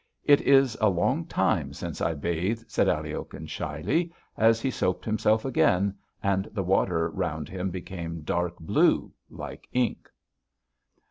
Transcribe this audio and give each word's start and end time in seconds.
"It 0.23 0.41
is 0.41 0.75
a 0.81 0.89
long 0.89 1.27
time 1.27 1.73
since 1.73 2.01
I 2.01 2.15
bathed," 2.15 2.71
said 2.71 2.87
Aliokhin 2.87 3.45
shyly, 3.47 4.11
as 4.35 4.59
he 4.59 4.71
soaped 4.71 5.05
himself 5.05 5.45
again, 5.45 5.95
and 6.23 6.45
the 6.53 6.63
water 6.63 7.11
round 7.11 7.47
him 7.47 7.69
became 7.69 8.21
dark 8.21 8.57
blue, 8.57 9.13
like 9.29 9.67
ink. 9.73 10.09